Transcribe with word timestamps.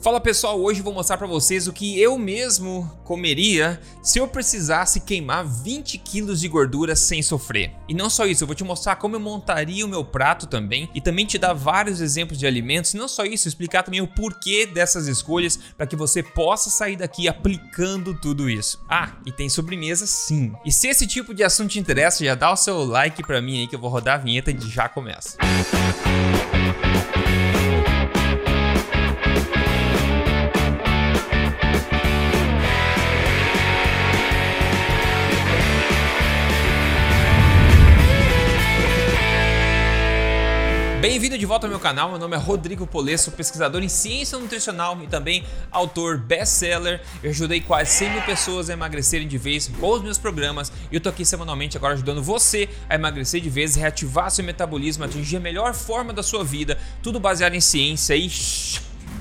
Fala 0.00 0.20
pessoal, 0.20 0.60
hoje 0.60 0.80
vou 0.80 0.94
mostrar 0.94 1.18
para 1.18 1.26
vocês 1.26 1.66
o 1.66 1.72
que 1.72 2.00
eu 2.00 2.16
mesmo 2.16 2.88
comeria 3.02 3.80
se 4.00 4.20
eu 4.20 4.28
precisasse 4.28 5.00
queimar 5.00 5.44
20 5.44 5.98
quilos 5.98 6.40
de 6.40 6.46
gordura 6.46 6.94
sem 6.94 7.20
sofrer. 7.20 7.72
E 7.88 7.94
não 7.94 8.08
só 8.08 8.24
isso, 8.24 8.44
eu 8.44 8.46
vou 8.46 8.54
te 8.54 8.62
mostrar 8.62 8.94
como 8.94 9.16
eu 9.16 9.20
montaria 9.20 9.84
o 9.84 9.88
meu 9.88 10.04
prato 10.04 10.46
também 10.46 10.88
e 10.94 11.00
também 11.00 11.26
te 11.26 11.36
dar 11.36 11.52
vários 11.52 12.00
exemplos 12.00 12.38
de 12.38 12.46
alimentos. 12.46 12.94
E 12.94 12.96
não 12.96 13.08
só 13.08 13.24
isso, 13.24 13.48
explicar 13.48 13.82
também 13.82 14.00
o 14.00 14.06
porquê 14.06 14.66
dessas 14.66 15.08
escolhas 15.08 15.58
para 15.76 15.86
que 15.86 15.96
você 15.96 16.22
possa 16.22 16.70
sair 16.70 16.96
daqui 16.96 17.26
aplicando 17.26 18.14
tudo 18.14 18.48
isso. 18.48 18.80
Ah, 18.88 19.16
e 19.26 19.32
tem 19.32 19.48
sobremesa 19.48 20.06
sim. 20.06 20.52
E 20.64 20.70
se 20.70 20.86
esse 20.86 21.08
tipo 21.08 21.34
de 21.34 21.42
assunto 21.42 21.70
te 21.70 21.80
interessa, 21.80 22.24
já 22.24 22.36
dá 22.36 22.52
o 22.52 22.56
seu 22.56 22.84
like 22.84 23.20
para 23.24 23.42
mim 23.42 23.60
aí 23.60 23.66
que 23.66 23.74
eu 23.74 23.80
vou 23.80 23.90
rodar 23.90 24.14
a 24.14 24.18
vinheta 24.18 24.52
e 24.52 24.60
já 24.60 24.88
começa. 24.88 25.36
Música 25.42 26.87
Bem-vindo 41.00 41.38
de 41.38 41.46
volta 41.46 41.64
ao 41.64 41.70
meu 41.70 41.78
canal, 41.78 42.10
meu 42.10 42.18
nome 42.18 42.34
é 42.34 42.38
Rodrigo 42.40 42.84
Polesso, 42.84 43.30
pesquisador 43.30 43.84
em 43.84 43.88
ciência 43.88 44.36
nutricional 44.36 45.00
e 45.00 45.06
também 45.06 45.44
autor 45.70 46.18
best-seller. 46.18 47.00
Eu 47.22 47.30
ajudei 47.30 47.60
quase 47.60 47.92
100 47.92 48.10
mil 48.10 48.22
pessoas 48.22 48.68
a 48.68 48.72
emagrecerem 48.72 49.28
de 49.28 49.38
vez 49.38 49.70
com 49.78 49.90
os 49.92 50.02
meus 50.02 50.18
programas 50.18 50.72
e 50.90 50.96
eu 50.96 51.00
tô 51.00 51.08
aqui 51.08 51.24
semanalmente 51.24 51.76
agora 51.76 51.94
ajudando 51.94 52.20
você 52.20 52.68
a 52.88 52.96
emagrecer 52.96 53.40
de 53.40 53.48
vez, 53.48 53.76
reativar 53.76 54.28
seu 54.32 54.44
metabolismo, 54.44 55.04
atingir 55.04 55.36
a 55.36 55.40
melhor 55.40 55.72
forma 55.72 56.12
da 56.12 56.22
sua 56.22 56.42
vida, 56.42 56.76
tudo 57.00 57.20
baseado 57.20 57.54
em 57.54 57.60
ciência 57.60 58.16
e 58.16 58.28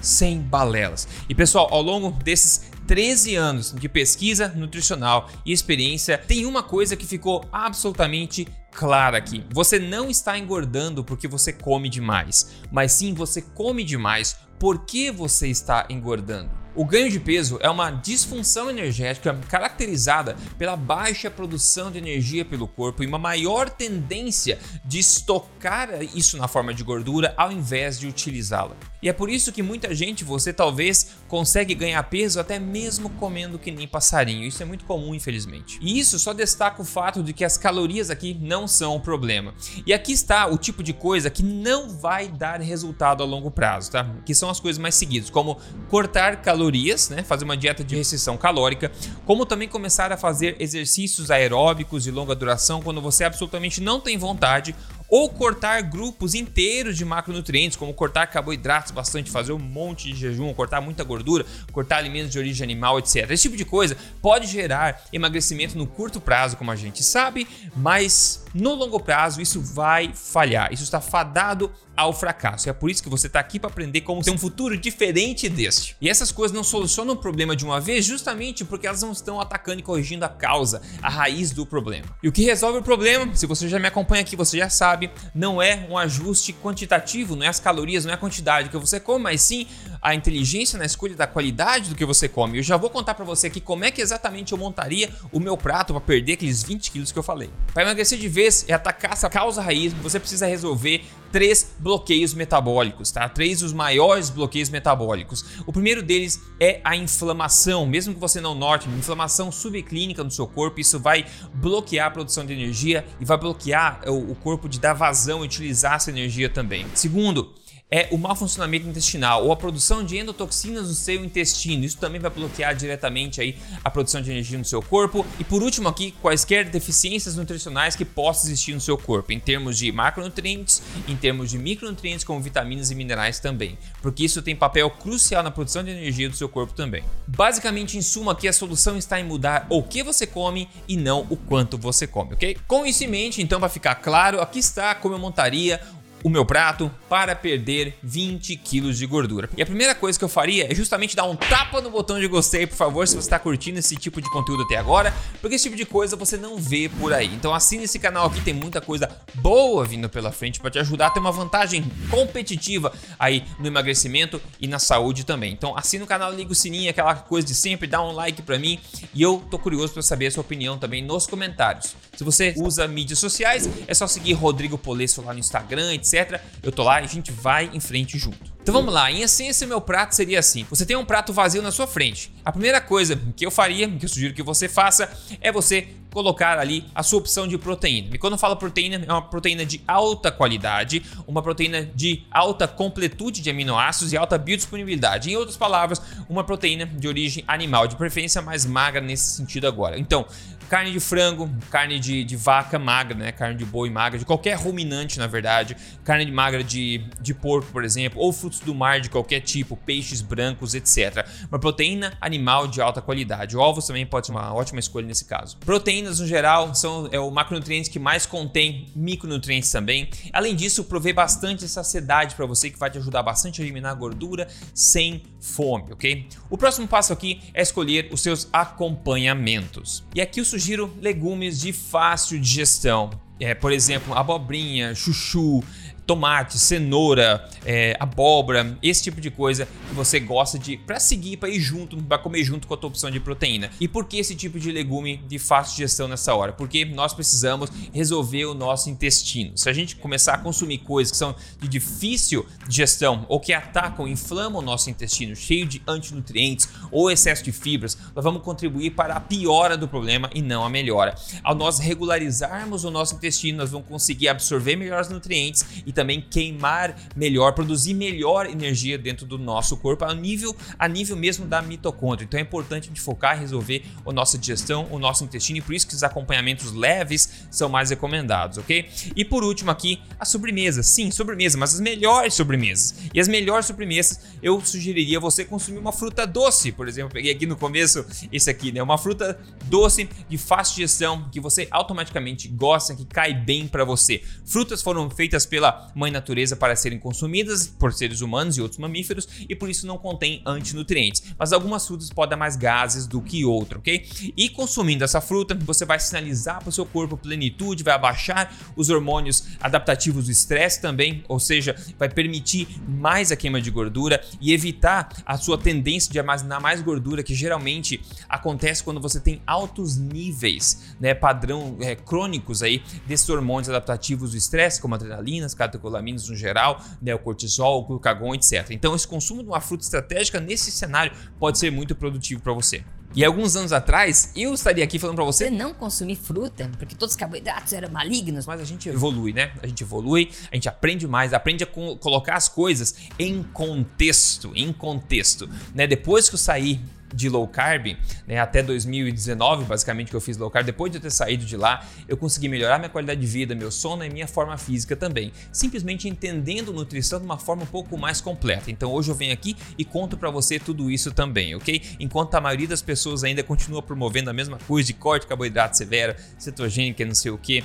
sem 0.08 0.40
balelas. 0.40 1.08
E 1.28 1.36
pessoal, 1.36 1.68
ao 1.72 1.82
longo 1.82 2.12
desses 2.24 2.64
13 2.88 3.36
anos 3.36 3.76
de 3.78 3.90
pesquisa 3.90 4.48
nutricional 4.56 5.30
e 5.46 5.52
experiência, 5.52 6.18
tem 6.18 6.46
uma 6.46 6.64
coisa 6.64 6.96
que 6.96 7.06
ficou 7.06 7.46
absolutamente 7.52 8.48
clara 8.72 9.18
aqui. 9.18 9.44
Você 9.52 9.78
não 9.78 10.10
está 10.10 10.38
engordando 10.38 11.04
porque 11.04 11.28
você 11.28 11.52
come 11.52 11.90
demais, 11.90 12.52
mas 12.72 12.94
sim 12.94 13.14
você 13.14 13.42
come 13.42 13.84
demais 13.84 14.38
porque 14.58 15.12
você 15.12 15.48
está 15.48 15.86
engordando. 15.90 16.50
O 16.78 16.86
ganho 16.86 17.10
de 17.10 17.20
peso 17.20 17.58
é 17.60 17.68
uma 17.68 17.90
disfunção 17.90 18.70
energética 18.70 19.36
caracterizada 19.50 20.38
pela 20.60 20.76
baixa 20.76 21.30
produção 21.32 21.90
de 21.90 21.98
energia 21.98 22.46
pelo 22.46 22.68
corpo 22.68 23.04
e 23.04 23.08
uma 23.08 23.18
maior 23.18 23.68
tendência 23.68 24.60
de 24.86 25.00
estocar 25.00 25.90
isso 26.14 26.38
na 26.38 26.48
forma 26.48 26.76
de 26.76 26.84
gordura 26.84 27.34
ao 27.36 27.52
invés 27.52 28.00
de 28.00 28.06
utilizá-la. 28.06 28.78
E 29.08 29.10
é 29.10 29.14
por 29.14 29.30
isso 29.30 29.54
que 29.54 29.64
muita 29.64 29.96
gente, 29.96 30.26
você 30.26 30.52
talvez, 30.52 31.12
consegue 31.30 31.74
ganhar 31.74 32.04
peso 32.04 32.42
até 32.42 32.60
mesmo 32.60 33.10
comendo 33.12 33.58
que 33.58 33.72
nem 33.72 33.88
passarinho. 33.88 34.44
Isso 34.44 34.62
é 34.62 34.66
muito 34.66 34.84
comum, 34.84 35.16
infelizmente. 35.16 35.80
E 35.82 35.98
isso 35.98 36.20
só 36.20 36.34
destaca 36.34 36.82
o 36.82 36.86
fato 36.86 37.24
de 37.24 37.32
que 37.32 37.46
as 37.46 37.58
calorias 37.58 38.10
aqui 38.10 38.38
não 38.42 38.68
são 38.68 38.98
o 38.98 39.00
problema. 39.00 39.54
E 39.86 39.94
aqui 39.94 40.12
está 40.12 40.46
o 40.48 40.58
tipo 40.58 40.84
de 40.84 40.92
coisa 40.92 41.30
que 41.30 41.42
não 41.42 41.88
vai 41.88 42.28
dar 42.28 42.60
resultado 42.60 43.24
a 43.24 43.26
longo 43.26 43.50
prazo, 43.50 43.92
tá? 43.92 44.14
Que 44.26 44.36
são 44.36 44.50
as 44.50 44.60
coisas 44.60 44.78
mais 44.78 44.96
seguidas, 44.96 45.30
como 45.30 45.58
cortar 45.88 46.42
calorias, 46.42 47.08
né? 47.08 47.24
Fazer 47.24 47.46
uma 47.46 47.56
dieta 47.56 47.86
de 47.86 47.96
restrição 47.96 48.36
calórica, 48.36 48.92
como 49.26 49.46
também 49.46 49.70
começar 49.70 50.12
a 50.12 50.18
fazer 50.18 50.58
exercícios 50.60 51.32
aeróbicos 51.32 52.04
de 52.04 52.12
longa 52.12 52.36
duração 52.36 52.82
quando 52.82 53.00
você 53.00 53.24
absolutamente 53.24 53.80
não 53.80 54.02
tem 54.02 54.18
vontade 54.18 54.76
ou 55.10 55.30
cortar 55.30 55.82
grupos 55.82 56.34
inteiros 56.34 56.98
de 56.98 57.06
macronutrientes, 57.06 57.78
como 57.78 57.94
cortar 57.94 58.28
carboidratos 58.28 58.92
bastante, 58.92 59.32
fazer 59.32 59.54
um 59.54 59.60
monte 59.60 60.12
de 60.12 60.16
jejum, 60.16 60.54
cortar 60.54 60.82
muita 60.82 61.04
gordura, 61.04 61.46
cortar 61.72 61.98
alimentos 61.98 62.32
de 62.32 62.40
origem 62.40 62.64
animal, 62.64 63.00
etc. 63.00 63.30
Esse 63.32 63.44
tipo 63.44 63.58
de 63.58 63.66
coisa 63.66 63.96
pode 64.22 64.48
gerar 64.48 65.04
emagrecimento 65.14 65.78
no 65.78 65.88
curto 65.88 66.20
prazo, 66.20 66.58
como 66.58 66.72
a 66.72 66.76
gente 66.76 67.04
sabe, 67.04 67.48
mas 67.76 68.46
no 68.54 68.74
longo 68.74 69.00
prazo 69.00 69.42
isso 69.42 69.62
vai 69.62 70.12
falhar. 70.14 70.74
Isso 70.74 70.84
está 70.84 71.00
fadado 71.00 71.72
ao 71.98 72.14
fracasso. 72.14 72.70
É 72.70 72.74
por 72.74 72.92
isso 72.92 73.02
que 73.02 73.10
você 73.10 73.26
está 73.26 73.40
aqui 73.40 73.60
para 73.60 73.72
aprender 73.72 74.02
como 74.02 74.22
ter 74.22 74.30
um 74.30 74.38
futuro 74.38 74.78
diferente 74.78 75.50
deste. 75.50 75.98
E 76.00 76.08
essas 76.08 76.32
coisas 76.32 76.56
não 76.56 76.64
solucionam 76.64 77.16
o 77.16 77.18
problema 77.18 77.56
de 77.56 77.66
uma 77.66 77.82
vez, 77.82 78.06
justamente 78.06 78.64
porque 78.64 78.86
elas 78.86 79.02
não 79.02 79.12
estão 79.12 79.42
atacando 79.42 79.80
e 79.80 79.84
corrigindo 79.84 80.24
a 80.24 80.30
causa, 80.30 80.82
a 81.02 81.10
raiz 81.10 81.52
do 81.52 81.66
problema. 81.66 82.06
E 82.22 82.28
o 82.28 82.32
que 82.32 82.44
resolve 82.44 82.78
o 82.78 82.84
problema, 82.84 83.36
se 83.36 83.48
você 83.48 83.68
já 83.68 83.80
me 83.80 83.88
acompanha 83.88 84.22
aqui, 84.22 84.36
você 84.36 84.60
já 84.60 84.70
sabe, 84.70 85.10
não 85.34 85.60
é 85.60 85.88
um 85.90 85.98
ajuste 85.98 86.54
quantitativo, 86.54 87.36
não 87.36 87.44
é 87.44 87.48
as 87.48 87.60
calorias, 87.60 88.06
não 88.06 88.12
é 88.12 88.14
a 88.14 88.18
quantidade 88.18 88.70
que 88.70 88.78
você 88.78 89.00
come, 89.00 89.24
mas 89.24 89.42
sim 89.42 89.68
a 90.02 90.14
inteligência 90.16 90.78
na 90.78 90.86
escolha 90.86 91.16
da 91.16 91.28
qualidade 91.28 91.90
do 91.90 91.96
que 91.96 92.06
você 92.06 92.28
come. 92.28 92.58
Eu 92.58 92.64
já 92.64 92.78
vou 92.78 92.90
contar 92.90 93.14
para 93.14 93.26
você 93.26 93.48
aqui 93.48 93.60
como 93.60 93.86
é 93.86 93.92
que 93.92 94.02
exatamente 94.02 94.52
eu 94.52 94.58
montaria 94.58 95.10
o 95.32 95.40
meu 95.40 95.58
prato 95.58 95.94
para 95.94 96.02
perder 96.02 96.34
aqueles 96.34 96.64
20 96.64 96.92
quilos 96.92 97.12
que 97.12 97.20
eu 97.20 97.24
falei. 97.24 97.50
Para 97.74 97.84
emagrecer 97.84 98.18
de 98.18 98.28
vez 98.28 98.66
e 98.68 98.74
atacar 98.74 99.14
essa 99.14 99.30
causa 99.30 99.62
raiz, 99.62 99.94
você 99.94 100.20
precisa 100.20 100.46
resolver 100.46 101.04
três 101.32 101.76
bloqueios 101.80 102.34
metabólicos, 102.34 103.12
tá? 103.12 103.28
Três 103.28 103.60
dos 103.60 103.74
maiores 103.74 104.30
bloqueios 104.30 104.70
metabólicos. 104.70 105.46
O 105.66 105.74
primeiro 105.74 106.02
deles 106.02 106.42
é 106.60 106.80
a 106.84 106.96
inflamação, 106.96 107.86
mesmo 107.86 108.14
que 108.14 108.20
você 108.20 108.40
não 108.40 108.56
note, 108.56 108.90
inflamação 108.90 109.52
subclínica 109.52 110.24
no 110.24 110.32
seu 110.32 110.48
corpo, 110.48 110.80
isso 110.80 111.00
vai 111.00 111.26
bloquear 111.54 112.08
a 112.08 112.12
produção 112.12 112.46
de 112.46 112.54
energia 112.54 113.06
e 113.20 113.26
vai 113.26 113.38
bloquear 113.38 114.02
o 114.08 114.36
corpo 114.36 114.68
de 114.70 114.80
dar 114.80 114.94
vazão 114.94 115.44
e 115.44 115.46
utilizar 115.46 115.96
essa 115.96 116.10
energia 116.10 116.50
também. 116.50 116.86
Segundo, 116.94 117.54
é 117.90 118.08
o 118.12 118.18
mau 118.18 118.36
funcionamento 118.36 118.88
intestinal 118.88 119.46
ou 119.46 119.52
a 119.52 119.56
produção 119.56 120.04
de 120.04 120.18
endotoxinas 120.18 120.88
no 120.88 120.94
seu 120.94 121.24
intestino. 121.24 121.86
Isso 121.86 121.98
também 121.98 122.20
vai 122.20 122.30
bloquear 122.30 122.76
diretamente 122.76 123.40
aí 123.40 123.58
a 123.84 123.90
produção 123.90 124.22
de 124.22 124.30
energia 124.30 124.58
no 124.58 124.66
seu 124.66 124.82
corpo. 124.82 125.26
E 125.40 125.44
por 125.44 125.64
último 125.64 125.88
aqui, 125.88 126.14
quaisquer 126.22 126.70
deficiências 126.70 127.36
nutricionais 127.36 127.96
que 127.96 128.04
possam 128.04 128.50
existir 128.50 128.74
no 128.74 128.82
seu 128.82 128.98
corpo, 128.98 129.32
em 129.32 129.40
termos 129.40 129.78
de 129.78 129.92
macronutrientes, 129.92 130.82
em 131.08 131.16
termos 131.16 131.52
de 131.52 131.58
micronutrientes 131.58 132.26
como 132.26 132.42
vitaminas 132.42 132.92
e 132.92 132.96
minerais 132.96 133.40
também, 133.40 133.78
porque 134.02 134.26
isso 134.26 134.42
tem 134.42 134.56
papel 134.56 134.90
crucial 134.90 135.42
na 135.42 135.52
produção 135.52 135.84
de 135.84 135.92
energia 135.92 136.30
do 136.30 136.36
seu 136.36 136.50
corpo 136.50 136.74
também. 136.74 137.04
Basicamente, 137.26 137.98
em 137.98 138.02
suma, 138.02 138.34
aqui 138.34 138.48
a 138.48 138.54
solução 138.54 138.98
está 138.98 139.20
em 139.20 139.24
mudar 139.24 139.66
o 139.70 139.82
que 139.82 140.04
você 140.04 140.28
come 140.28 140.68
e 140.88 140.98
não 140.98 141.26
o 141.30 141.38
quanto 141.38 141.78
você 141.78 142.06
come, 142.06 142.34
ok? 142.34 142.58
Com 142.68 142.86
isso 142.86 143.04
em 143.04 143.08
mente, 143.08 143.42
então, 143.42 143.60
para 143.60 143.70
ficar 143.70 143.96
claro, 143.96 144.42
aqui 144.42 144.60
está 144.60 144.94
como 144.94 145.16
eu 145.16 145.20
montaria 145.20 145.80
o 146.24 146.30
meu 146.30 146.46
prato 146.46 146.92
para 147.08 147.36
perder 147.36 147.98
20 148.04 148.56
quilos 148.58 148.98
de 148.98 149.06
gordura. 149.06 149.50
E 149.56 149.62
a 149.62 149.66
primeira 149.66 149.94
coisa 149.94 150.18
que 150.18 150.26
eu 150.26 150.30
faria 150.30 150.72
é 150.72 150.76
justamente 150.76 151.16
dar 151.16 151.24
um 151.26 151.36
tapa 151.36 151.80
no 151.80 151.90
botão 151.90 152.20
de 152.20 152.28
gostei, 152.28 152.68
por 152.68 152.76
favor, 152.76 153.08
se 153.08 153.16
você 153.16 153.20
está 153.20 153.40
curtindo 153.40 153.80
esse 153.80 153.96
tipo 153.96 154.22
de 154.22 154.30
conteúdo 154.30 154.64
até 154.64 154.78
agora, 154.78 155.14
porque 155.40 155.56
esse 155.56 155.64
tipo 155.64 155.76
de 155.76 155.86
coisa 155.86 156.16
você 156.16 156.38
não 156.38 156.58
vê 156.58 156.90
por 157.00 157.14
aí. 157.14 157.34
Então 157.34 157.54
assine 157.54 157.84
esse 157.84 158.00
canal 158.00 158.28
aqui, 158.28 158.42
tem 158.42 158.54
muita 158.54 158.82
coisa 158.82 159.10
boa 159.36 159.86
vindo 159.86 160.10
pela 160.10 160.32
frente 160.32 160.60
para 160.60 160.72
te 160.72 160.80
ajudar 160.80 161.08
a 161.08 161.10
ter 161.12 161.20
uma 161.20 161.32
vantagem 161.32 161.90
competitiva 162.10 162.92
aí 163.18 163.46
no 163.60 163.68
emagrecimento 163.68 164.42
e 164.60 164.68
na 164.68 164.80
saúde 164.80 165.24
também. 165.24 165.54
Então 165.54 165.78
assine 165.78 166.04
o 166.04 166.08
canal, 166.08 166.34
liga 166.34 166.52
o 166.52 166.56
sininho, 166.56 166.90
aquela 166.90 167.16
coisa 167.16 167.48
de 167.48 167.54
sempre, 167.54 167.88
dá 167.88 168.02
um 168.02 168.12
like 168.12 168.42
para 168.42 168.58
mim 168.60 168.80
e 169.14 169.22
eu 169.22 169.44
tô 169.50 169.58
curioso 169.58 169.94
para 169.94 170.02
saber 170.02 170.28
a 170.28 170.32
sua 170.32 170.42
opinião 170.42 170.78
também 170.78 171.04
nos 171.04 171.28
comentários. 171.28 171.96
Se 172.16 172.24
você 172.24 172.54
usa 172.58 172.88
mídias 172.88 173.20
sociais, 173.20 173.70
é 173.88 173.94
só 173.94 174.08
seguir 174.08 174.34
Rodrigo 174.34 174.78
Polesso 174.78 175.22
lá 175.22 175.32
no 175.32 175.40
Instagram, 175.40 175.94
etc 175.94 176.07
etc. 176.12 176.42
Eu 176.64 176.72
tô 176.72 176.84
lá 176.84 177.02
e 177.02 177.06
a 177.06 177.08
gente 177.08 177.32
vai 177.32 177.70
em 177.74 177.80
frente 177.80 178.18
junto. 178.18 178.58
Então 178.62 178.74
vamos 178.74 178.94
lá, 178.94 179.10
em 179.10 179.22
essência 179.22 179.66
meu 179.66 179.80
prato 179.80 180.14
seria 180.14 180.40
assim: 180.40 180.66
você 180.70 180.86
tem 180.86 180.98
um 180.98 181.06
prato 181.06 181.32
vazio 181.32 181.62
na 181.62 181.72
sua 181.72 181.88
frente. 181.88 182.32
A 182.44 182.52
primeira 182.52 182.82
coisa 182.82 183.20
que 183.36 183.46
eu 183.46 183.52
faria, 183.52 183.90
que 183.90 184.06
eu 184.06 184.10
sugiro 184.10 184.34
que 184.34 184.44
você 184.44 184.68
faça, 184.68 185.10
é 185.40 185.52
você 185.52 185.88
colocar 186.12 186.58
ali 186.58 186.86
a 186.96 187.04
sua 187.04 187.20
opção 187.20 187.48
de 187.48 187.58
proteína. 187.58 188.16
E 188.16 188.18
quando 188.18 188.34
eu 188.34 188.40
falo 188.40 188.56
proteína, 188.56 189.04
é 189.06 189.12
uma 189.12 189.22
proteína 189.22 189.66
de 189.66 189.82
alta 189.88 190.32
qualidade, 190.32 191.04
uma 191.28 191.42
proteína 191.42 191.84
de 191.94 192.24
alta 192.32 192.68
completude 192.68 193.42
de 193.42 193.50
aminoácidos 193.50 194.14
e 194.14 194.18
alta 194.18 194.38
biodisponibilidade. 194.38 195.30
Em 195.30 195.36
outras 195.36 195.58
palavras, 195.58 196.02
uma 196.30 196.44
proteína 196.44 196.86
de 196.86 197.08
origem 197.08 197.44
animal, 197.48 197.88
de 197.88 197.96
preferência 197.96 198.42
mais 198.42 198.66
magra 198.66 199.02
nesse 199.02 199.36
sentido 199.36 199.68
agora. 199.68 200.00
Então, 200.00 200.26
carne 200.68 200.92
de 200.92 201.00
frango, 201.00 201.50
carne 201.70 202.00
de, 202.00 202.24
de 202.24 202.36
vaca 202.36 202.78
magra, 202.78 203.16
né? 203.16 203.32
Carne 203.32 203.56
de 203.56 203.66
boi 203.66 203.90
magra, 203.90 204.20
de 204.20 204.26
qualquer 204.26 204.56
ruminante, 204.56 205.18
na 205.18 205.28
verdade. 205.28 205.76
Carne 206.04 206.26
de 206.26 206.32
magra 206.32 206.64
de, 206.64 207.04
de 207.20 207.34
porco, 207.34 207.72
por 207.72 207.84
exemplo, 207.84 208.22
ou 208.22 208.32
frutos 208.32 208.60
do 208.60 208.76
mar 208.76 209.00
de 209.00 209.10
qualquer 209.10 209.40
tipo, 209.42 209.76
peixes 209.78 210.22
brancos, 210.22 210.74
etc. 210.74 211.26
Uma 211.50 211.60
proteína 211.60 212.14
animal 212.20 212.68
de 212.68 212.82
alta 212.82 213.02
qualidade. 213.02 213.58
Ovos 213.58 213.88
também 213.88 214.06
pode 214.06 214.28
ser 214.28 214.32
uma 214.34 214.54
ótima 214.54 214.80
escolha 214.80 215.08
nesse 215.08 215.26
caso. 215.26 215.58
Proteínas, 215.98 216.20
no 216.20 216.28
geral, 216.28 216.76
são 216.76 217.10
é 217.12 217.20
o 217.20 217.32
macronutriente 217.32 217.90
que 217.90 217.98
mais 217.98 218.24
contém 218.24 218.86
micronutrientes 218.96 219.72
também. 219.72 220.08
Além 220.32 220.56
disso, 220.56 220.84
provê 220.84 221.12
bastante 221.12 221.68
saciedade 221.68 222.36
para 222.36 222.46
você, 222.46 222.70
que 222.70 222.78
vai 222.78 222.92
te 222.92 223.00
ajudar 223.00 223.24
bastante 223.24 223.62
a 223.62 223.64
eliminar 223.64 223.96
gordura 223.96 224.48
sem 224.76 225.24
fome, 225.42 225.94
ok? 225.94 226.28
O 226.52 226.58
próximo 226.58 226.88
passo 226.88 227.12
aqui 227.12 227.42
é 227.52 227.64
escolher 227.64 228.10
os 228.12 228.22
seus 228.22 228.48
acompanhamentos. 228.54 230.04
E 230.14 230.22
aqui 230.22 230.40
eu 230.40 230.46
sugiro 230.46 230.94
legumes 231.02 231.60
de 231.60 231.74
fácil 231.74 232.40
digestão. 232.40 233.10
É, 233.40 233.56
por 233.56 233.72
exemplo, 233.72 234.14
abobrinha, 234.14 234.94
chuchu, 234.94 235.64
tomate, 236.08 236.58
cenoura, 236.58 237.48
é, 237.66 237.96
abóbora, 238.00 238.78
esse 238.82 239.04
tipo 239.04 239.20
de 239.20 239.30
coisa 239.30 239.68
que 239.90 239.94
você 239.94 240.22
gosta 240.22 240.58
de 240.58 240.78
para 240.78 241.02
seguir, 241.02 241.36
para 241.36 241.50
ir 241.50 241.60
junto, 241.60 241.98
para 241.98 242.18
comer 242.18 242.46
junto 242.46 242.66
com 242.66 242.74
a 242.74 242.78
tua 242.78 242.88
opção 242.88 243.12
de 243.12 243.20
proteína. 243.20 243.70
E 243.80 243.90
por 243.90 244.06
que 244.06 244.18
esse 244.18 244.34
tipo 244.34 244.58
de 244.58 244.72
legume 244.72 245.18
de 245.28 245.38
fácil 245.38 245.76
digestão 245.76 246.08
nessa 246.08 246.34
hora? 246.34 246.54
Porque 246.54 246.86
nós 246.86 247.14
precisamos 247.14 247.70
resolver 247.94 248.46
o 248.46 248.54
nosso 248.54 248.90
intestino. 248.90 249.58
Se 249.58 249.70
a 249.70 249.74
gente 249.74 249.98
começar 249.98 250.36
a 250.36 250.38
consumir 250.38 250.78
coisas 250.78 251.12
que 251.12 251.18
são 251.18 251.36
de 251.60 251.68
difícil 251.68 252.46
digestão 252.68 253.26
ou 253.28 253.38
que 253.40 253.52
atacam, 253.52 254.08
inflamam 254.08 254.62
o 254.62 254.66
nosso 254.66 254.90
intestino, 254.90 255.36
cheio 255.36 255.66
de 255.66 255.82
antinutrientes 255.86 256.70
ou 256.90 257.12
excesso 257.12 257.44
de 257.44 257.52
fibras, 257.52 257.98
nós 258.16 258.24
vamos 258.24 258.42
contribuir 258.44 258.92
para 258.92 259.16
a 259.16 259.20
piora 259.20 259.76
do 259.76 259.90
problema 259.90 260.30
e 260.34 260.42
não 260.42 260.64
a 260.64 260.70
melhora. 260.70 261.16
Ao 261.44 261.54
nós 261.54 261.80
regularizarmos 261.80 262.86
o 262.86 262.92
nosso 262.92 263.16
intestino, 263.16 263.58
nós 263.58 263.72
vamos 263.72 263.88
conseguir 263.88 264.30
absorver 264.30 264.78
melhor 264.78 265.02
os 265.02 265.10
nutrientes 265.10 265.66
e 265.86 265.97
também 265.98 266.22
queimar 266.22 266.96
melhor, 267.16 267.54
produzir 267.54 267.96
melhor 267.96 268.46
energia 268.46 269.00
dentro 269.00 269.26
do 269.26 269.36
nosso 269.36 269.76
corpo 269.78 270.06
a 270.06 270.14
nível, 270.14 270.56
a 270.78 270.88
nível 270.88 271.18
mesmo 271.18 271.48
da 271.48 271.60
mitocôndria. 271.60 272.24
Então 272.24 272.40
é 272.40 272.44
importante 272.44 272.92
a 272.94 273.02
focar 273.02 273.36
em 273.36 273.40
resolver 273.40 273.84
a 274.06 274.14
nossa 274.14 274.38
digestão, 274.38 274.88
o 274.92 275.00
nosso 275.00 275.24
intestino 275.24 275.58
e 275.58 275.62
por 275.62 275.74
isso 275.74 275.88
que 275.88 275.96
os 275.96 276.04
acompanhamentos 276.04 276.72
leves 276.72 277.48
são 277.50 277.68
mais 277.68 277.90
recomendados, 277.90 278.60
ok? 278.60 278.88
E 279.16 279.26
por 279.26 279.44
último 279.44 279.72
aqui, 279.72 280.00
a 280.20 280.26
sobremesa. 280.26 280.84
Sim, 280.84 281.10
sobremesa, 281.10 281.58
mas 281.58 281.74
as 281.74 281.80
melhores 281.80 282.36
sobremesas. 282.36 282.96
E 283.12 283.20
as 283.20 283.28
melhores 283.28 283.66
sobremesas, 283.66 284.20
eu 284.44 284.64
sugeriria 284.64 285.20
você 285.20 285.44
consumir 285.44 285.80
uma 285.80 285.92
fruta 285.92 286.28
doce, 286.28 286.72
por 286.72 286.88
exemplo, 286.88 287.14
peguei 287.14 287.32
aqui 287.32 287.48
no 287.48 287.56
começo 287.56 288.06
esse 288.32 288.52
aqui, 288.52 288.72
né? 288.72 288.84
Uma 288.84 289.00
fruta 289.00 289.40
doce 289.66 290.08
de 290.30 290.38
fácil 290.38 290.76
digestão 290.76 291.28
que 291.32 291.40
você 291.40 291.68
automaticamente 291.72 292.48
gosta, 292.48 292.96
que 292.96 293.06
cai 293.06 293.34
bem 293.34 293.68
para 293.68 293.84
você. 293.84 294.22
Frutas 294.46 294.84
foram 294.84 295.10
feitas 295.10 295.46
pela 295.46 295.87
mãe 295.96 296.12
natureza 296.12 296.56
para 296.56 296.76
serem 296.76 297.00
consumidas 297.00 297.68
por 297.68 297.94
seres 297.94 298.22
humanos 298.22 298.58
e 298.58 298.62
outros 298.62 298.80
mamíferos 298.80 299.28
e 299.48 299.56
por 299.56 299.70
isso 299.70 299.88
não 299.88 299.98
contém 299.98 300.42
antinutrientes. 300.46 301.24
Mas 301.38 301.54
algumas 301.54 301.86
frutas 301.86 302.10
podem 302.10 302.32
dar 302.32 302.38
mais 302.38 302.56
gases 302.56 303.08
do 303.08 303.22
que 303.22 303.46
outras, 303.46 303.80
ok? 303.80 304.08
E 304.36 304.50
consumindo 304.50 305.04
essa 305.04 305.22
fruta, 305.22 305.56
você 305.56 305.86
vai 305.86 306.00
sinalizar 306.00 306.60
para 306.60 306.70
o 306.70 306.72
seu 306.72 306.86
corpo 306.86 307.18
plenitude, 307.18 307.84
vai 307.84 307.94
abaixar 307.94 308.54
os 308.76 308.90
hormônios 308.90 309.44
adaptativos 309.60 310.26
do 310.26 310.32
estresse 310.32 310.82
também, 310.82 311.24
ou 311.28 311.40
seja, 311.40 311.76
vai 311.98 312.10
permitir 312.10 312.68
mais 312.88 313.32
a 313.32 313.36
queima 313.36 313.62
de 313.62 313.72
gordura 313.72 314.24
e 314.40 314.54
evitar 314.54 315.10
a 315.26 315.38
sua 315.38 315.58
tendência 315.58 316.12
de 316.12 316.20
armazenar 316.20 316.62
mais 316.62 316.82
gordura, 316.82 317.24
que 317.24 317.36
geralmente 317.36 318.02
acontece 318.28 318.84
quando 318.84 319.00
você 319.00 319.20
tem 319.20 319.42
altos 319.46 319.98
níveis, 319.98 320.96
né, 321.00 321.14
padrão 321.14 321.78
é, 321.80 321.96
crônicos 321.96 322.64
aí 322.64 322.84
desses 323.06 323.28
hormônios 323.30 323.70
adaptativos 323.70 324.32
do 324.32 324.38
estresse, 324.38 324.82
como 324.82 324.96
adrenalinas, 324.96 325.54
catecolaminas 325.54 325.77
no 325.80 326.36
geral, 326.36 326.82
né, 327.02 327.14
o 327.14 327.20
cortisol, 327.20 327.82
o 327.82 327.86
glucagon, 327.86 328.36
etc. 328.36 328.68
Então, 328.72 328.96
esse 328.96 329.08
consumo 329.08 329.42
de 329.42 329.50
uma 329.50 329.62
fruta 329.62 329.84
estratégica 329.84 330.40
nesse 330.40 330.72
cenário 330.72 331.12
pode 331.40 331.58
ser 331.58 331.72
muito 331.72 331.96
produtivo 331.96 332.42
para 332.42 332.54
você. 332.54 332.84
E 333.16 333.24
alguns 333.26 333.56
anos 333.56 333.74
atrás, 333.74 334.32
eu 334.36 334.54
estaria 334.54 334.84
aqui 334.84 335.00
falando 335.00 335.16
para 335.16 335.26
você. 335.26 335.46
Você 335.46 335.50
não 335.50 335.74
consumir 335.74 336.16
fruta, 336.16 336.70
porque 336.78 336.94
todos 336.94 337.14
os 337.14 337.18
carboidratos 337.18 337.74
eram 337.74 337.90
malignos. 337.90 338.46
Mas 338.46 338.62
a 338.62 338.64
gente 338.64 338.90
evolui, 338.90 339.34
né? 339.34 339.54
A 339.64 339.68
gente 339.68 339.82
evolui, 339.82 340.30
a 340.52 340.56
gente 340.56 340.70
aprende 340.70 341.08
mais, 341.08 341.34
aprende 341.34 341.64
a 341.64 341.68
co 341.68 341.96
colocar 341.98 342.36
as 342.36 342.48
coisas 342.48 342.96
em 343.18 343.42
contexto, 343.42 344.52
em 344.54 344.72
contexto, 344.72 345.50
né? 345.74 345.88
Depois 345.88 346.30
que 346.30 346.36
eu 346.36 346.40
saí 346.40 346.80
de 347.14 347.30
low 347.30 347.48
carb, 347.48 347.98
né, 348.26 348.40
até 348.40 348.62
2019, 348.62 349.66
basicamente, 349.66 350.10
que 350.10 350.16
eu 350.16 350.22
fiz 350.22 350.38
low 350.38 350.50
carb, 350.50 350.66
depois 350.66 350.92
de 350.92 350.98
eu 350.98 351.02
ter 351.02 351.12
saído 351.12 351.46
de 351.46 351.56
lá, 351.56 351.86
eu 352.08 352.18
consegui 352.18 352.50
melhorar 352.50 352.78
minha 352.78 352.90
qualidade 352.90 353.20
de 353.20 353.28
vida, 353.28 353.56
meu 353.56 353.72
sono 353.72 354.04
e 354.04 354.10
minha 354.10 354.28
forma 354.28 354.58
física 354.58 354.96
também. 354.96 355.32
Simplesmente 355.52 356.08
entendendo 356.08 356.74
nutrição 356.74 357.20
de 357.20 357.26
uma 357.26 357.38
forma 357.38 357.64
um 357.64 357.68
pouco 357.68 357.98
mais 357.98 358.22
completa. 358.22 358.70
Então 358.70 358.92
hoje 358.92 359.10
eu 359.10 359.16
venho 359.16 359.34
aqui 359.34 359.56
e 359.78 359.86
conto 359.86 360.18
para 360.18 360.30
você 360.30 360.60
tudo 360.60 360.92
isso 360.92 361.12
também, 361.12 361.56
ok? 361.56 361.82
Enquanto 362.00 362.36
a 362.36 362.42
maioria 362.42 362.68
das 362.68 362.82
pessoas 362.82 363.24
ainda 363.24 363.44
continua 363.44 363.82
promovendo 363.82 364.30
a 364.30 364.34
mesma 364.34 364.58
coisa 364.68 364.88
de 364.88 364.94
corte 364.94 365.28
carboidrato 365.28 365.78
severo, 365.78 366.16
cetogênica, 366.38 367.06
não 367.06 367.16
sei 367.16 367.32
o 367.32 367.38
que 367.38 367.64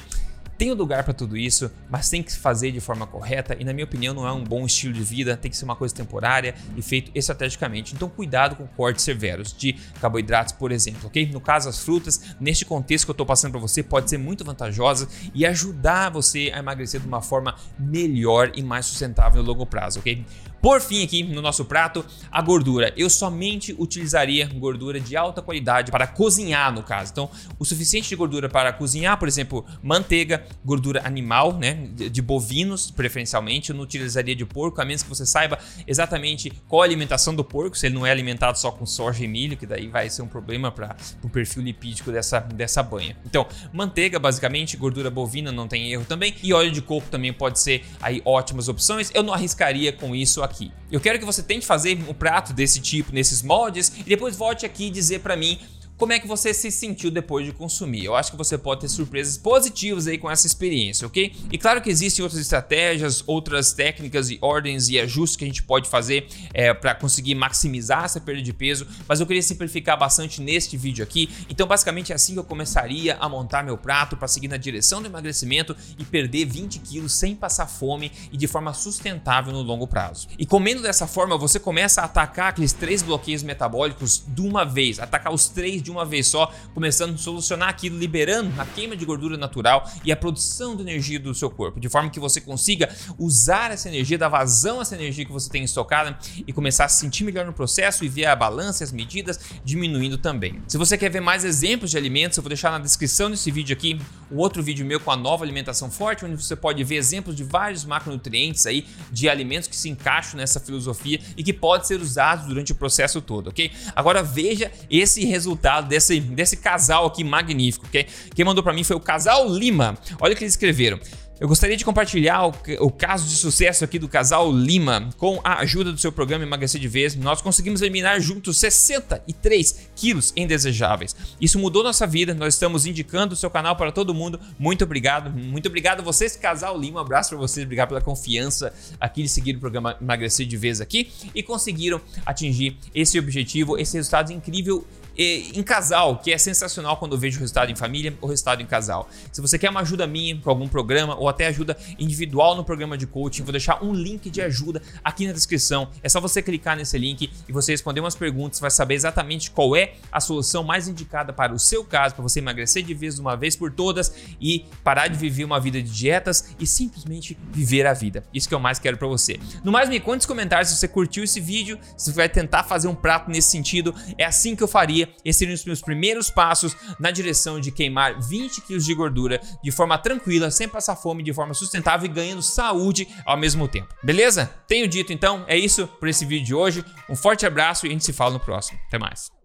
tem 0.62 0.70
lugar 0.70 1.02
para 1.02 1.12
tudo 1.12 1.36
isso, 1.36 1.72
mas 1.90 2.08
tem 2.08 2.22
que 2.22 2.32
fazer 2.36 2.70
de 2.70 2.78
forma 2.78 3.04
correta 3.04 3.56
e, 3.58 3.64
na 3.64 3.72
minha 3.72 3.84
opinião, 3.84 4.14
não 4.14 4.24
é 4.24 4.30
um 4.30 4.44
bom 4.44 4.64
estilo 4.64 4.92
de 4.92 5.02
vida, 5.02 5.36
tem 5.36 5.50
que 5.50 5.56
ser 5.56 5.64
uma 5.64 5.74
coisa 5.74 5.92
temporária 5.92 6.54
e 6.76 6.80
feito 6.80 7.10
estrategicamente. 7.16 7.96
Então, 7.96 8.08
cuidado 8.08 8.54
com 8.54 8.64
cortes 8.68 9.04
severos 9.04 9.52
de 9.52 9.72
carboidratos, 10.00 10.52
por 10.52 10.70
exemplo, 10.70 11.08
ok? 11.08 11.28
No 11.32 11.40
caso, 11.40 11.68
as 11.68 11.80
frutas, 11.80 12.36
neste 12.38 12.64
contexto 12.64 13.06
que 13.06 13.10
eu 13.10 13.14
estou 13.14 13.26
passando 13.26 13.50
para 13.50 13.60
você, 13.60 13.82
pode 13.82 14.08
ser 14.08 14.18
muito 14.18 14.44
vantajosa 14.44 15.08
e 15.34 15.44
ajudar 15.44 16.10
você 16.10 16.52
a 16.54 16.60
emagrecer 16.60 17.00
de 17.00 17.08
uma 17.08 17.20
forma 17.20 17.56
melhor 17.76 18.52
e 18.54 18.62
mais 18.62 18.86
sustentável 18.86 19.42
no 19.42 19.48
longo 19.48 19.66
prazo, 19.66 19.98
ok? 19.98 20.24
Por 20.62 20.80
fim, 20.80 21.02
aqui 21.02 21.24
no 21.24 21.42
nosso 21.42 21.64
prato, 21.64 22.06
a 22.30 22.40
gordura. 22.40 22.94
Eu 22.96 23.10
somente 23.10 23.74
utilizaria 23.76 24.46
gordura 24.46 25.00
de 25.00 25.16
alta 25.16 25.42
qualidade 25.42 25.90
para 25.90 26.06
cozinhar, 26.06 26.72
no 26.72 26.84
caso. 26.84 27.10
Então, 27.10 27.28
o 27.58 27.64
suficiente 27.64 28.08
de 28.08 28.14
gordura 28.14 28.48
para 28.48 28.72
cozinhar, 28.72 29.18
por 29.18 29.26
exemplo, 29.26 29.66
manteiga, 29.82 30.46
gordura 30.64 31.04
animal, 31.04 31.52
né, 31.52 31.88
de 31.92 32.22
bovinos, 32.22 32.92
preferencialmente. 32.92 33.70
Eu 33.70 33.76
não 33.76 33.82
utilizaria 33.82 34.36
de 34.36 34.46
porco, 34.46 34.80
a 34.80 34.84
menos 34.84 35.02
que 35.02 35.08
você 35.08 35.26
saiba 35.26 35.58
exatamente 35.84 36.52
qual 36.68 36.82
a 36.82 36.84
alimentação 36.84 37.34
do 37.34 37.42
porco, 37.42 37.76
se 37.76 37.86
ele 37.86 37.96
não 37.96 38.06
é 38.06 38.12
alimentado 38.12 38.56
só 38.56 38.70
com 38.70 38.86
soja 38.86 39.24
e 39.24 39.26
milho, 39.26 39.56
que 39.56 39.66
daí 39.66 39.88
vai 39.88 40.08
ser 40.08 40.22
um 40.22 40.28
problema 40.28 40.70
para 40.70 40.94
o 41.24 41.28
perfil 41.28 41.64
lipídico 41.64 42.12
dessa, 42.12 42.38
dessa 42.38 42.84
banha. 42.84 43.16
Então, 43.26 43.48
manteiga, 43.72 44.16
basicamente, 44.20 44.76
gordura 44.76 45.10
bovina 45.10 45.50
não 45.50 45.66
tem 45.66 45.90
erro 45.90 46.04
também, 46.04 46.36
e 46.40 46.52
óleo 46.52 46.70
de 46.70 46.80
coco 46.80 47.08
também 47.10 47.32
pode 47.32 47.58
ser 47.58 47.84
aí 48.00 48.22
ótimas 48.24 48.68
opções. 48.68 49.10
Eu 49.12 49.24
não 49.24 49.34
arriscaria 49.34 49.92
com 49.92 50.14
isso 50.14 50.40
aqui 50.40 50.51
aqui. 50.52 50.70
Eu 50.90 51.00
quero 51.00 51.18
que 51.18 51.24
você 51.24 51.42
tente 51.42 51.66
fazer 51.66 51.98
um 52.08 52.14
prato 52.14 52.52
desse 52.52 52.80
tipo, 52.80 53.12
nesses 53.12 53.42
moldes, 53.42 53.92
e 53.98 54.02
depois 54.02 54.36
volte 54.36 54.66
aqui 54.66 54.90
dizer 54.90 55.20
para 55.20 55.34
mim 55.34 55.58
como 55.96 56.12
é 56.12 56.18
que 56.18 56.26
você 56.26 56.52
se 56.52 56.70
sentiu 56.70 57.10
depois 57.10 57.46
de 57.46 57.52
consumir. 57.52 58.04
Eu 58.04 58.14
acho 58.16 58.30
que 58.30 58.36
você 58.36 58.58
pode 58.58 58.80
ter 58.80 58.88
surpresas 58.88 59.36
positivas 59.36 60.06
aí 60.06 60.18
com 60.18 60.30
essa 60.30 60.46
experiência, 60.46 61.06
ok? 61.06 61.34
E 61.50 61.58
claro 61.58 61.80
que 61.80 61.90
existem 61.90 62.22
outras 62.22 62.40
estratégias, 62.40 63.22
outras 63.26 63.72
técnicas 63.72 64.30
e 64.30 64.38
ordens 64.40 64.88
e 64.88 64.98
ajustes 64.98 65.36
que 65.36 65.44
a 65.44 65.46
gente 65.46 65.62
pode 65.62 65.88
fazer 65.88 66.26
é, 66.52 66.72
para 66.74 66.94
conseguir 66.94 67.34
maximizar 67.34 68.04
essa 68.04 68.20
perda 68.20 68.42
de 68.42 68.52
peso, 68.52 68.86
mas 69.06 69.20
eu 69.20 69.26
queria 69.26 69.42
simplificar 69.42 69.98
bastante 69.98 70.40
neste 70.40 70.76
vídeo 70.76 71.02
aqui. 71.02 71.28
Então, 71.48 71.66
basicamente, 71.66 72.12
é 72.12 72.14
assim 72.14 72.32
que 72.32 72.38
eu 72.38 72.44
começaria 72.44 73.16
a 73.20 73.28
montar 73.28 73.62
meu 73.62 73.76
prato 73.78 74.16
para 74.16 74.28
seguir 74.28 74.48
na 74.48 74.56
direção 74.56 75.00
do 75.00 75.06
emagrecimento 75.06 75.76
e 75.98 76.04
perder 76.04 76.46
20 76.46 76.80
quilos 76.80 77.12
sem 77.12 77.34
passar 77.34 77.66
fome 77.66 78.10
e 78.32 78.36
de 78.36 78.46
forma 78.46 78.72
sustentável 78.74 79.52
no 79.52 79.62
longo 79.62 79.86
prazo. 79.86 80.28
E 80.38 80.46
comendo 80.46 80.82
dessa 80.82 81.06
forma, 81.06 81.36
você 81.36 81.58
começa 81.58 82.00
a 82.00 82.04
atacar 82.04 82.48
aqueles 82.48 82.72
três 82.72 83.02
bloqueios 83.02 83.42
metabólicos 83.42 84.22
de 84.26 84.40
uma 84.40 84.64
vez, 84.64 84.98
atacar 84.98 85.32
os 85.32 85.48
três 85.48 85.81
de 85.82 85.90
uma 85.90 86.04
vez 86.04 86.26
só, 86.26 86.52
começando 86.74 87.14
a 87.14 87.18
solucionar 87.18 87.68
aquilo, 87.68 87.98
liberando 87.98 88.60
a 88.60 88.64
queima 88.64 88.96
de 88.96 89.04
gordura 89.04 89.36
natural 89.36 89.90
e 90.04 90.12
a 90.12 90.16
produção 90.16 90.76
de 90.76 90.82
energia 90.82 91.18
do 91.18 91.34
seu 91.34 91.50
corpo, 91.50 91.80
de 91.80 91.88
forma 91.88 92.10
que 92.10 92.20
você 92.20 92.40
consiga 92.40 92.88
usar 93.18 93.70
essa 93.70 93.88
energia, 93.88 94.16
dar 94.16 94.28
vazão 94.28 94.78
a 94.78 94.82
essa 94.82 94.94
energia 94.94 95.24
que 95.24 95.32
você 95.32 95.50
tem 95.50 95.64
estocada 95.64 96.16
e 96.46 96.52
começar 96.52 96.84
a 96.84 96.88
se 96.88 97.00
sentir 97.00 97.24
melhor 97.24 97.44
no 97.44 97.52
processo 97.52 98.04
e 98.04 98.08
ver 98.08 98.26
a 98.26 98.36
balança 98.36 98.82
e 98.82 98.84
as 98.84 98.92
medidas 98.92 99.38
diminuindo 99.64 100.18
também. 100.18 100.62
Se 100.68 100.78
você 100.78 100.96
quer 100.96 101.10
ver 101.10 101.20
mais 101.20 101.44
exemplos 101.44 101.90
de 101.90 101.96
alimentos, 101.96 102.36
eu 102.38 102.42
vou 102.42 102.48
deixar 102.48 102.70
na 102.70 102.78
descrição 102.78 103.30
desse 103.30 103.50
vídeo 103.50 103.74
aqui 103.74 104.00
o 104.30 104.38
outro 104.38 104.62
vídeo 104.62 104.84
meu 104.86 105.00
com 105.00 105.10
a 105.10 105.16
nova 105.16 105.44
alimentação 105.44 105.90
forte, 105.90 106.24
onde 106.24 106.42
você 106.42 106.56
pode 106.56 106.82
ver 106.84 106.96
exemplos 106.96 107.36
de 107.36 107.44
vários 107.44 107.84
macronutrientes 107.84 108.66
aí 108.66 108.86
de 109.10 109.28
alimentos 109.28 109.68
que 109.68 109.76
se 109.76 109.88
encaixam 109.88 110.38
nessa 110.38 110.60
filosofia 110.60 111.20
e 111.36 111.42
que 111.42 111.52
podem 111.52 111.86
ser 111.86 112.00
usados 112.00 112.46
durante 112.46 112.72
o 112.72 112.74
processo 112.74 113.20
todo, 113.20 113.48
ok? 113.48 113.70
Agora 113.94 114.22
veja 114.22 114.70
esse 114.90 115.24
resultado 115.24 115.71
desse, 115.80 116.20
desse 116.20 116.56
casal 116.56 117.06
aqui 117.06 117.24
magnífico. 117.24 117.86
Okay? 117.86 118.06
Quem 118.34 118.44
mandou 118.44 118.62
para 118.62 118.72
mim 118.72 118.84
foi 118.84 118.96
o 118.96 119.00
casal 119.00 119.48
Lima. 119.48 119.96
Olha 120.20 120.34
o 120.34 120.36
que 120.36 120.44
eles 120.44 120.54
escreveram. 120.54 120.98
Eu 121.42 121.48
gostaria 121.48 121.76
de 121.76 121.84
compartilhar 121.84 122.46
o, 122.46 122.54
o, 122.78 122.88
caso 122.88 123.28
de 123.28 123.34
sucesso 123.34 123.84
aqui 123.84 123.98
do 123.98 124.08
casal 124.08 124.52
Lima. 124.52 125.10
Com 125.18 125.40
a 125.42 125.58
ajuda 125.58 125.90
do 125.90 125.98
seu 125.98 126.12
programa 126.12 126.44
Emagrecer 126.44 126.80
de 126.80 126.86
Vez, 126.86 127.16
nós 127.16 127.42
conseguimos 127.42 127.82
eliminar 127.82 128.20
juntos 128.20 128.60
63 128.60 129.88
quilos 129.96 130.32
indesejáveis. 130.36 131.16
Isso 131.40 131.58
mudou 131.58 131.82
nossa 131.82 132.06
vida, 132.06 132.32
nós 132.32 132.54
estamos 132.54 132.86
indicando 132.86 133.34
o 133.34 133.36
seu 133.36 133.50
canal 133.50 133.74
para 133.74 133.90
todo 133.90 134.14
mundo. 134.14 134.38
Muito 134.56 134.84
obrigado, 134.84 135.30
muito 135.30 135.66
obrigado 135.66 135.98
a 135.98 136.04
vocês, 136.04 136.36
casal 136.36 136.78
Lima. 136.78 137.00
Um 137.00 137.02
abraço 137.02 137.30
para 137.30 137.38
vocês, 137.38 137.64
obrigado 137.64 137.88
pela 137.88 138.00
confiança 138.00 138.72
aqui 139.00 139.24
de 139.24 139.28
seguir 139.28 139.56
o 139.56 139.58
programa 139.58 139.96
Emagrecer 140.00 140.46
de 140.46 140.56
Vez 140.56 140.80
aqui 140.80 141.10
e 141.34 141.42
conseguiram 141.42 142.00
atingir 142.24 142.76
esse 142.94 143.18
objetivo, 143.18 143.76
esse 143.76 143.96
resultado 143.96 144.32
incrível 144.32 144.86
em 145.16 145.62
casal, 145.62 146.16
que 146.16 146.32
é 146.32 146.38
sensacional 146.38 146.96
quando 146.96 147.12
eu 147.12 147.18
vejo 147.18 147.36
o 147.36 147.40
resultado 147.40 147.70
em 147.70 147.76
família 147.76 148.16
ou 148.20 148.28
resultado 148.28 148.62
em 148.62 148.66
casal. 148.66 149.08
Se 149.30 149.40
você 149.40 149.58
quer 149.58 149.70
uma 149.70 149.80
ajuda 149.80 150.06
minha 150.06 150.36
com 150.38 150.48
algum 150.48 150.66
programa 150.66 151.14
ou 151.16 151.28
até 151.32 151.46
ajuda 151.46 151.76
individual 151.98 152.54
no 152.54 152.64
programa 152.64 152.96
de 152.96 153.06
coaching, 153.06 153.42
vou 153.42 153.52
deixar 153.52 153.82
um 153.82 153.92
link 153.92 154.30
de 154.30 154.40
ajuda 154.40 154.80
aqui 155.02 155.26
na 155.26 155.32
descrição. 155.32 155.90
É 156.02 156.08
só 156.08 156.20
você 156.20 156.40
clicar 156.42 156.76
nesse 156.76 156.96
link 156.98 157.30
e 157.48 157.52
você 157.52 157.72
responder 157.72 158.00
umas 158.00 158.14
perguntas, 158.14 158.60
vai 158.60 158.70
saber 158.70 158.94
exatamente 158.94 159.50
qual 159.50 159.76
é 159.76 159.94
a 160.10 160.20
solução 160.20 160.62
mais 160.62 160.88
indicada 160.88 161.32
para 161.32 161.52
o 161.52 161.58
seu 161.58 161.84
caso, 161.84 162.14
para 162.14 162.22
você 162.22 162.38
emagrecer 162.38 162.82
de 162.82 162.94
vez 162.94 163.16
de 163.16 163.20
uma 163.20 163.36
vez 163.36 163.56
por 163.56 163.72
todas 163.72 164.14
e 164.40 164.64
parar 164.84 165.08
de 165.08 165.18
viver 165.18 165.44
uma 165.44 165.60
vida 165.60 165.82
de 165.82 165.90
dietas 165.90 166.54
e 166.58 166.66
simplesmente 166.66 167.36
viver 167.52 167.86
a 167.86 167.92
vida. 167.92 168.24
Isso 168.32 168.48
que 168.48 168.54
eu 168.54 168.60
mais 168.60 168.78
quero 168.78 168.96
para 168.96 169.08
você. 169.08 169.38
No 169.64 169.72
mais, 169.72 169.88
me 169.88 170.00
conte 170.00 170.16
nos 170.16 170.26
comentários 170.26 170.70
se 170.70 170.76
você 170.76 170.88
curtiu 170.88 171.24
esse 171.24 171.40
vídeo, 171.40 171.78
se 171.96 172.10
você 172.10 172.16
vai 172.16 172.28
tentar 172.28 172.64
fazer 172.64 172.88
um 172.88 172.94
prato 172.94 173.30
nesse 173.30 173.50
sentido. 173.50 173.94
É 174.16 174.24
assim 174.24 174.54
que 174.54 174.62
eu 174.62 174.68
faria. 174.68 175.08
Esses 175.24 175.38
seriam 175.38 175.54
os 175.54 175.64
meus 175.64 175.80
primeiros 175.80 176.30
passos 176.30 176.76
na 176.98 177.10
direção 177.10 177.60
de 177.60 177.70
queimar 177.70 178.20
20 178.20 178.60
quilos 178.62 178.84
de 178.84 178.94
gordura 178.94 179.40
de 179.62 179.70
forma 179.70 179.98
tranquila, 179.98 180.50
sem 180.50 180.68
passar 180.68 180.96
fome, 181.12 181.22
de 181.22 181.32
forma 181.32 181.52
sustentável 181.54 182.06
e 182.06 182.12
ganhando 182.12 182.42
saúde 182.42 183.06
ao 183.24 183.36
mesmo 183.36 183.68
tempo. 183.68 183.94
Beleza? 184.02 184.46
Tenho 184.66 184.88
dito 184.88 185.12
então, 185.12 185.44
é 185.46 185.56
isso 185.56 185.86
por 185.86 186.08
esse 186.08 186.24
vídeo 186.24 186.46
de 186.46 186.54
hoje. 186.54 186.84
Um 187.08 187.14
forte 187.14 187.46
abraço 187.46 187.86
e 187.86 187.88
a 187.88 187.92
gente 187.92 188.04
se 188.04 188.12
fala 188.12 188.32
no 188.32 188.40
próximo. 188.40 188.78
Até 188.88 188.98
mais. 188.98 189.41